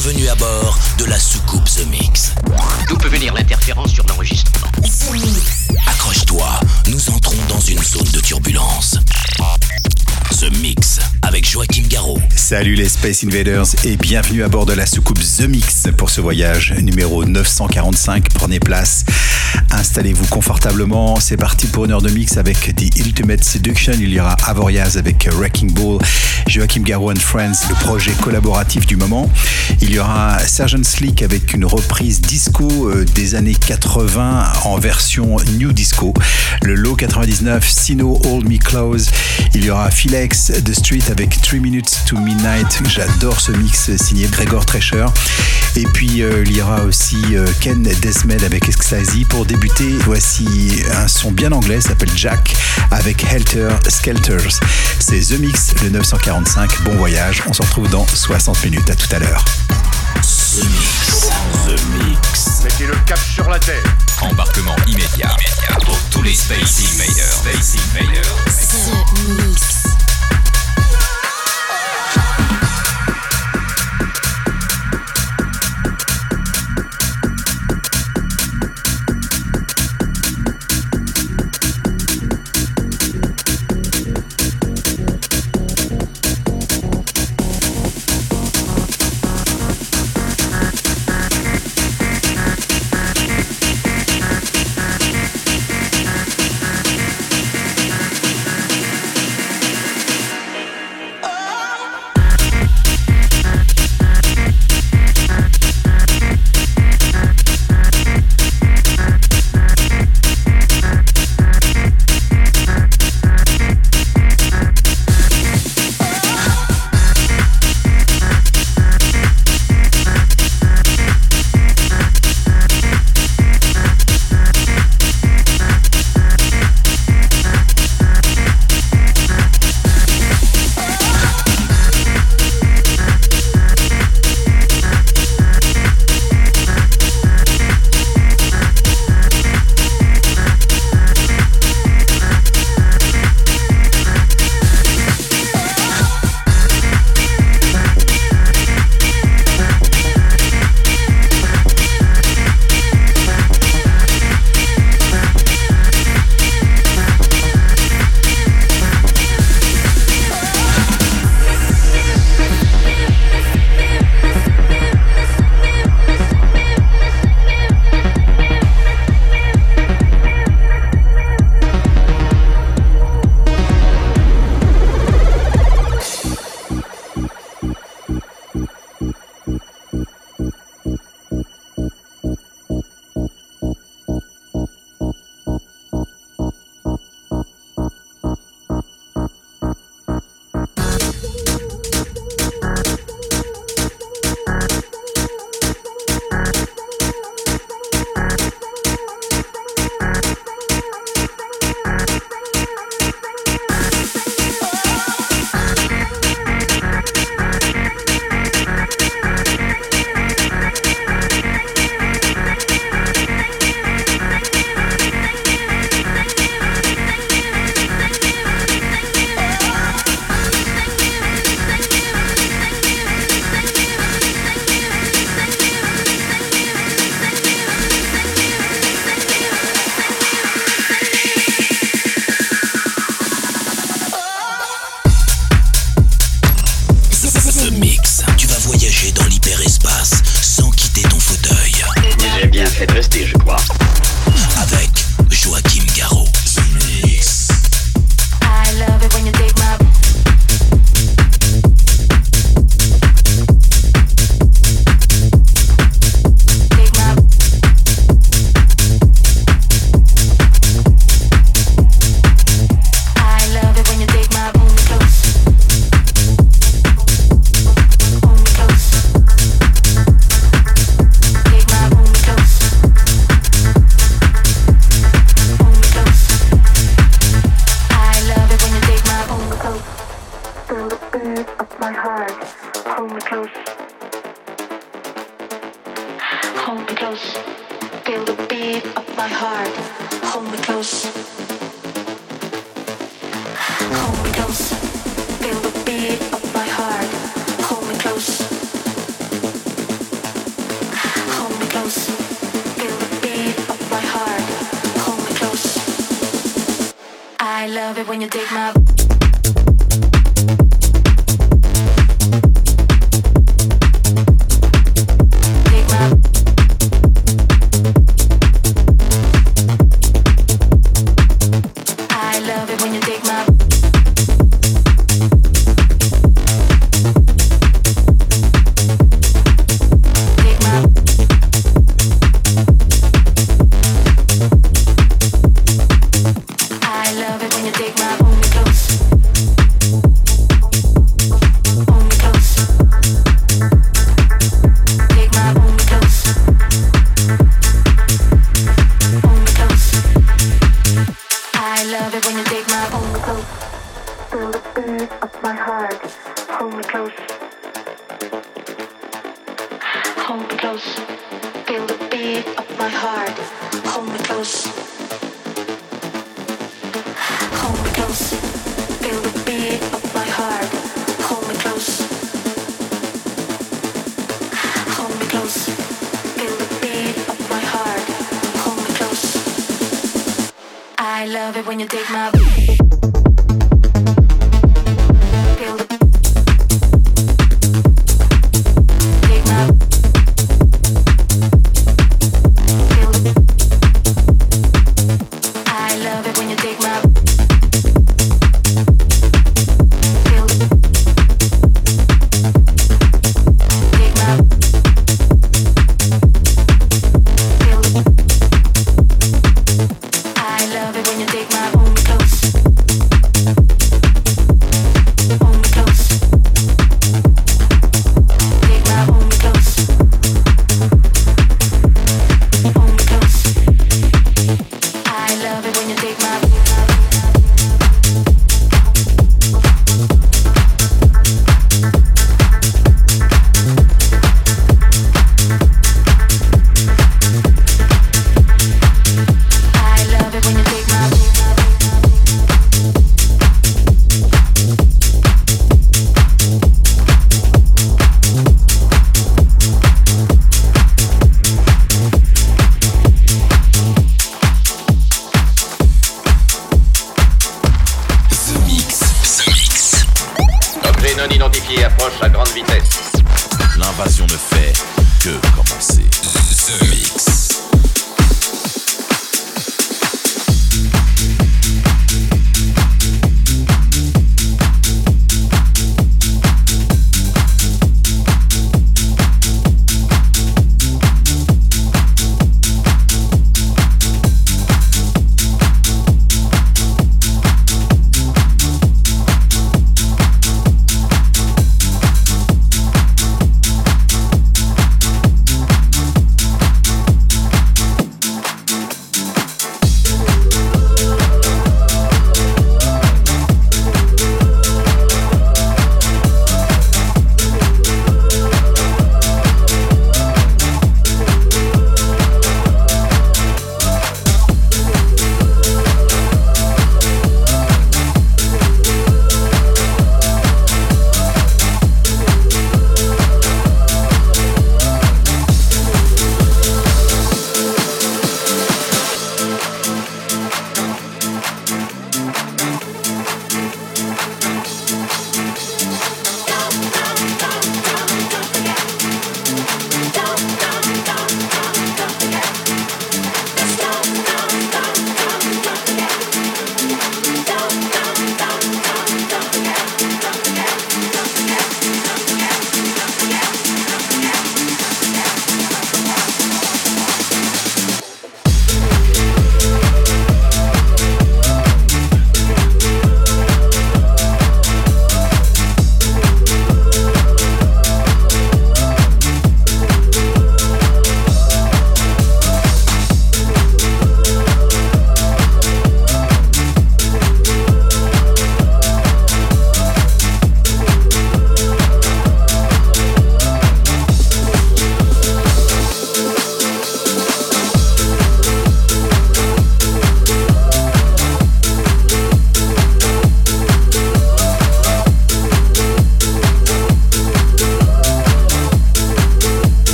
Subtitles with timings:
[0.00, 2.32] Bienvenue à bord de la soucoupe The Mix.
[2.88, 4.68] D'où peut venir l'interférence sur l'enregistrement
[5.88, 8.96] Accroche-toi, nous entrons dans une zone de turbulence.
[10.30, 12.20] The Mix avec Joachim Garraud.
[12.36, 16.20] Salut les Space Invaders et bienvenue à bord de la soucoupe The Mix pour ce
[16.20, 18.28] voyage numéro 945.
[18.34, 19.04] Prenez place,
[19.70, 21.20] installez-vous confortablement.
[21.20, 23.94] C'est parti pour une heure de mix avec The Ultimate Seduction.
[24.00, 25.98] Il y aura Avoriaz avec Wrecking Ball,
[26.46, 29.30] Joachim Garraud and Friends, le projet collaboratif du moment.
[29.80, 35.36] Il y aura Sergeant Slick avec une reprise disco euh, des années 80 en version
[35.58, 36.14] New Disco.
[36.62, 39.10] Le Low 99, Sino Hold Me Close.
[39.54, 42.80] Il y aura Philex The Street avec 3 Minutes to Midnight.
[42.88, 45.06] J'adore ce mix signé Gregor Trescher.
[45.76, 49.24] Et puis euh, il y aura aussi euh, Ken Desmed avec Ecstasy.
[49.24, 52.56] Pour débuter, voici un son bien anglais, s'appelle Jack
[52.90, 54.60] avec Helter Skelters.
[54.98, 56.82] C'est The Mix, le 945.
[56.82, 58.90] Bon voyage, on se retrouve dans 60 minutes.
[58.90, 59.44] À tout à l'heure.
[60.14, 61.28] The Mix.
[61.66, 62.62] The Mix.
[62.64, 63.82] Mettez le cap sur la terre.
[64.20, 67.32] Embarquement immédiat, immédiat pour tous les Space Invaders.
[67.32, 68.36] Space Invaders.
[68.46, 70.07] The Mix.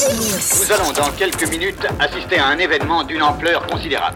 [0.00, 4.14] Nous allons dans quelques minutes assister à un événement d'une ampleur considérable.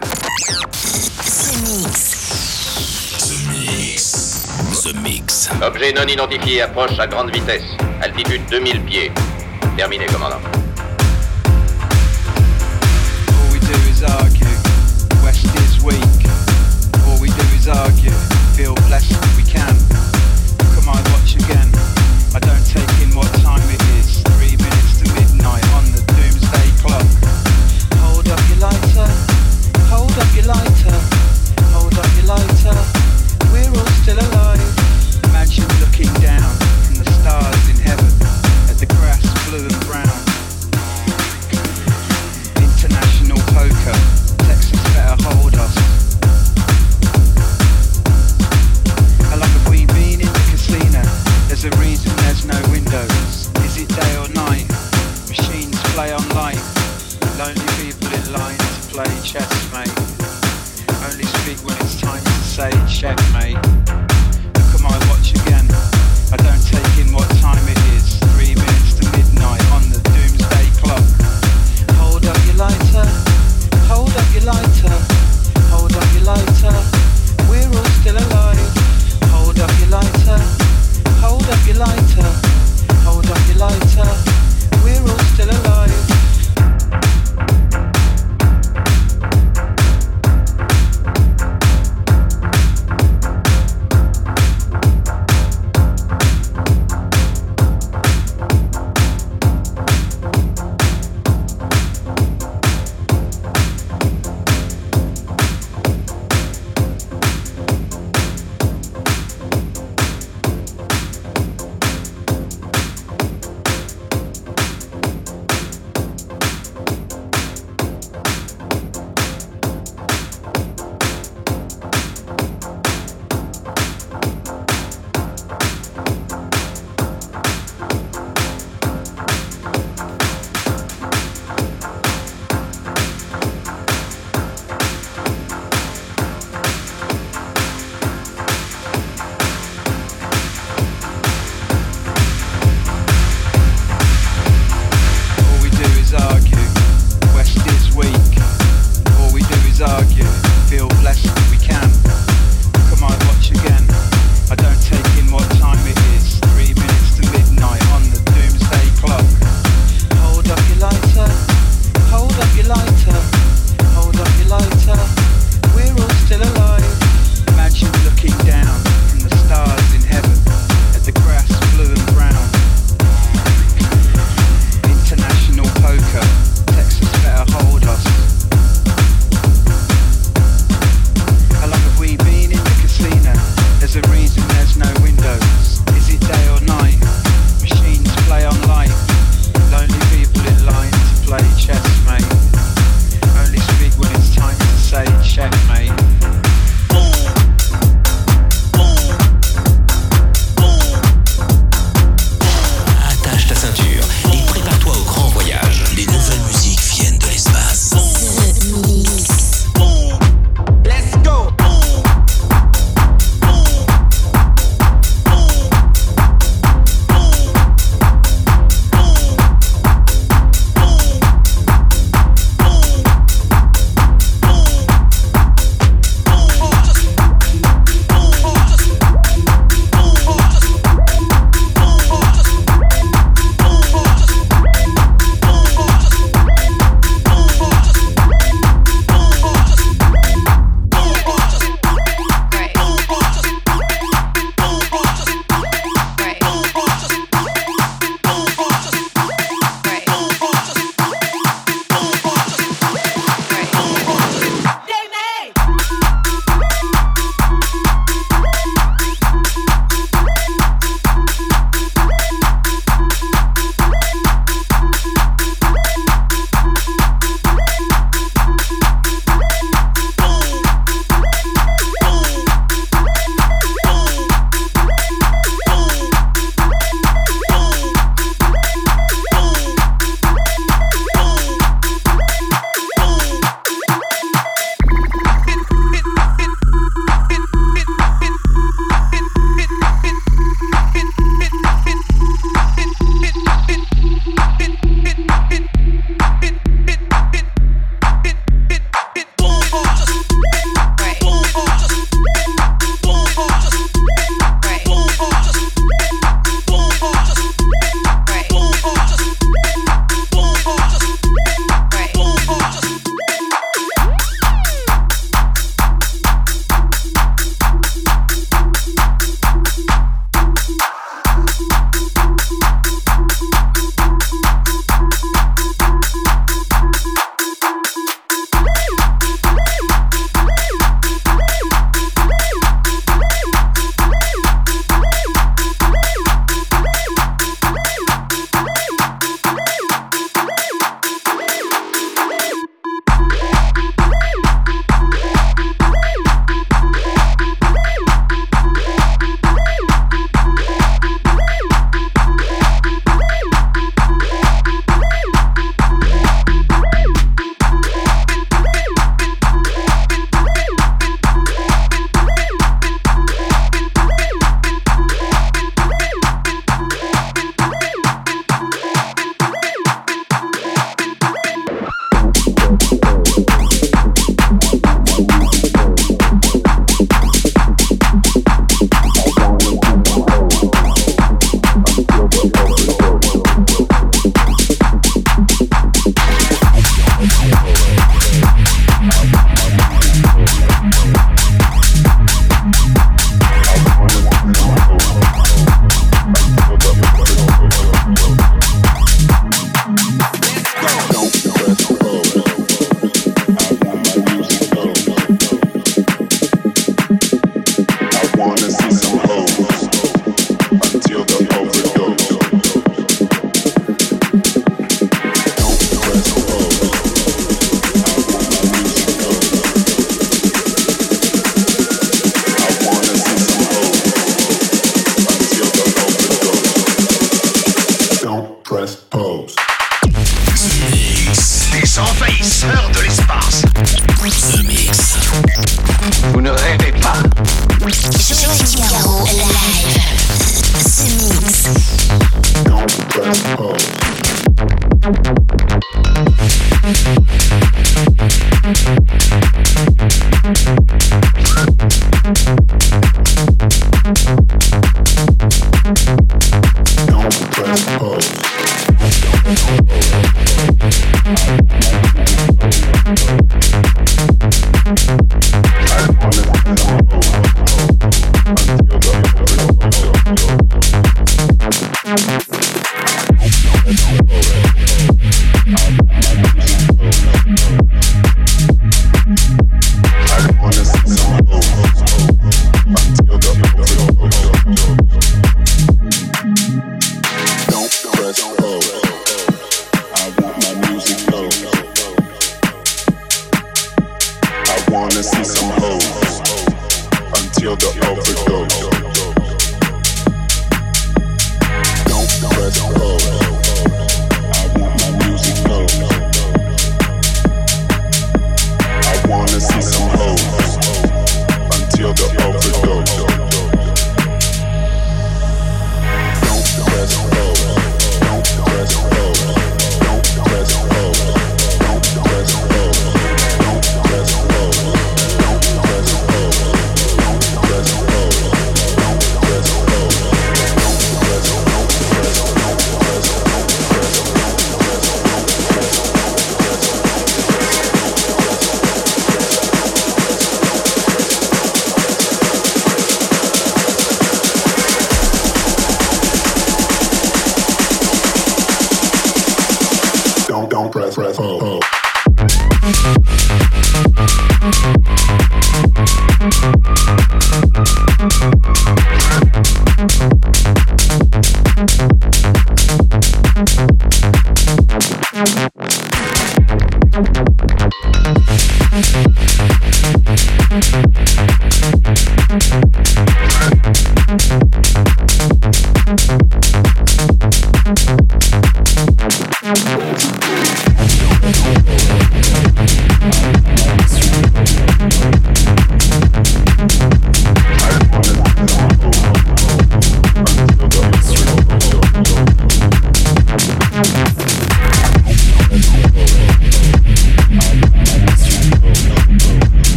[1.61, 2.31] Mix.
[3.49, 4.93] Mix.
[5.03, 5.49] Mix.
[5.61, 7.63] Objet non identifié approche à grande vitesse.
[8.01, 9.11] Altitude 2000 pieds.
[9.75, 10.62] Terminé, commandant.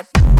[0.00, 0.39] It.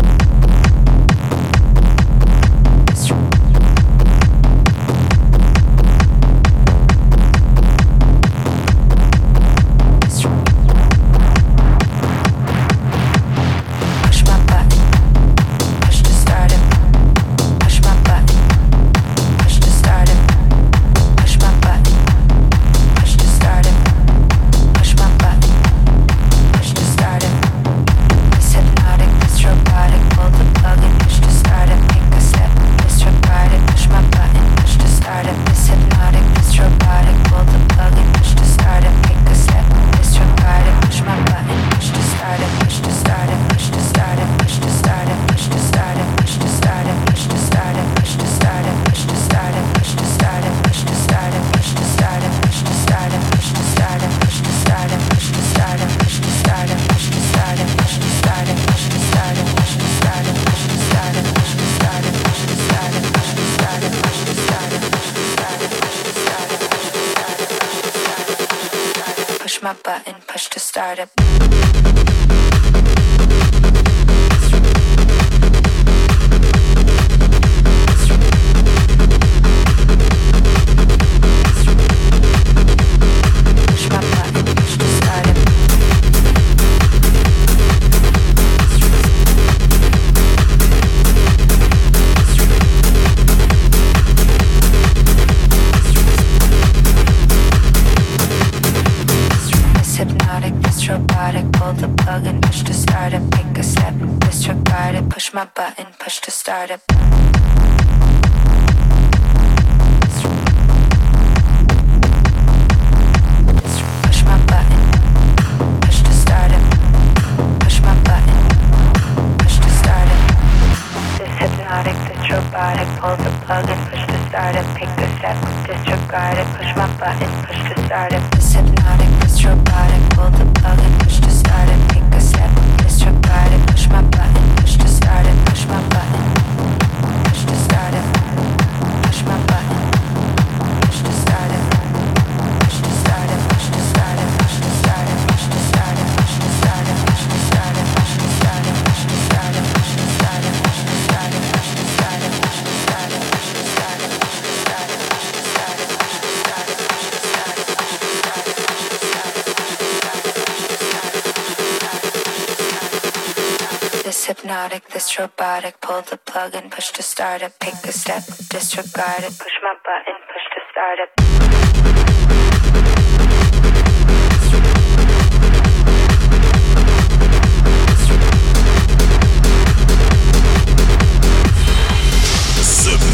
[166.51, 167.53] Plug and push to start it.
[167.59, 169.39] Pick a step, disregard it.
[169.39, 170.99] Push my button, push to start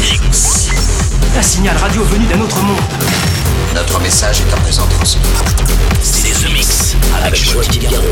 [0.01, 0.69] Mix.
[1.37, 2.77] Un signal radio venu d'un autre monde.
[3.75, 5.21] Notre message est à présent transmis.
[7.23, 7.55] Avec.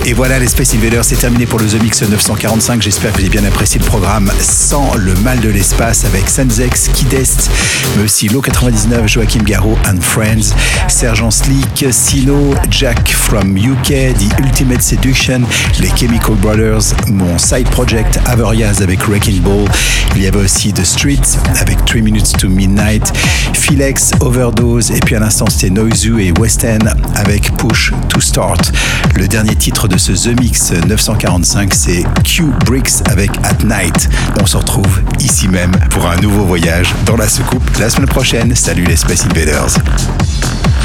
[0.06, 2.82] Et voilà, les Space Invaders, c'est terminé pour le The Mix 945.
[2.82, 6.89] J'espère que vous avez bien apprécié le programme sans le mal de l'espace avec Sanzex,
[6.93, 7.50] Kidest,
[7.98, 10.54] mais aussi Low 99, Joachim Garraud and Friends,
[10.88, 15.41] Sergent Slick, Sino, Jack from UK, The Ultimate Seduction,
[15.80, 19.68] les Chemical Brothers, mon side project Averiaz avec Wrecking Ball.
[20.16, 23.12] Il y avait aussi The Streets avec 3 Minutes to Midnight,
[23.54, 26.86] Philex, Overdose, et puis à l'instant c'était Noizu et West End
[27.16, 28.72] avec Push to Start.
[29.16, 34.10] Le dernier titre de ce The Mix 945, c'est Q Bricks avec At Night.
[34.42, 38.56] On se retrouve ici même pour un nouveau voyage dans la soucoupe la semaine prochaine.
[38.56, 39.74] Salut les Space Invaders.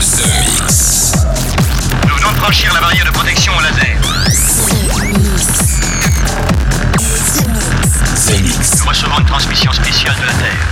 [0.00, 1.12] The Mix.
[2.08, 4.00] Nous venons de franchir la barrière de protection au laser.
[8.26, 8.78] The Mix.
[8.80, 10.66] Nous recevons une transmission spéciale de la Terre.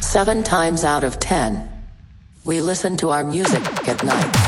[0.00, 1.68] Seven times out of ten,
[2.44, 4.47] we listen to our music at night.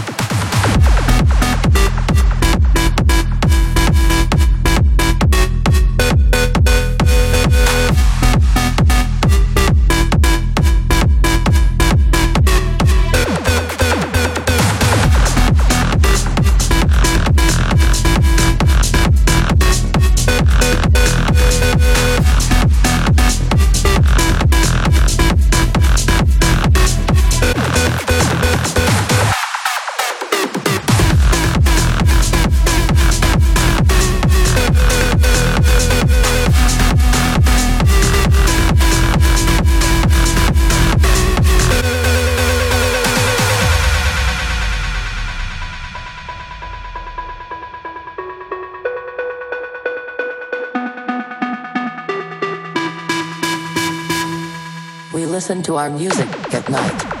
[55.51, 57.20] Listen to our music at night.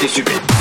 [0.00, 0.55] C'est stupide.